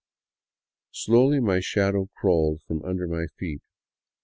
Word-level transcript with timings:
Slowly 0.93 1.39
my 1.39 1.59
shadow 1.59 2.09
crawled 2.17 2.63
from 2.63 2.81
under 2.81 3.07
my 3.07 3.27
feet. 3.37 3.61